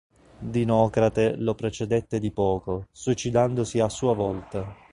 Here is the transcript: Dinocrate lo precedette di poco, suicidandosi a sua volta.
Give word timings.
Dinocrate 0.39 1.35
lo 1.37 1.53
precedette 1.53 2.17
di 2.19 2.31
poco, 2.31 2.87
suicidandosi 2.91 3.79
a 3.81 3.87
sua 3.87 4.15
volta. 4.15 4.75